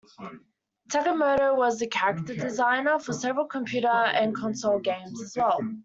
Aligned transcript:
Takemoto 0.91 1.55
was 1.55 1.77
the 1.77 1.85
character 1.85 2.33
designer 2.35 2.97
for 2.97 3.13
several 3.13 3.45
computer 3.45 3.87
and 3.87 4.33
console 4.35 4.79
games 4.79 5.21
as 5.21 5.37
well. 5.37 5.59